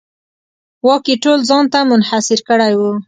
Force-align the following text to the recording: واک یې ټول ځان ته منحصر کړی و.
واک 0.85 1.05
یې 1.11 1.15
ټول 1.23 1.39
ځان 1.49 1.65
ته 1.73 1.79
منحصر 1.89 2.39
کړی 2.49 2.73
و. 2.79 2.81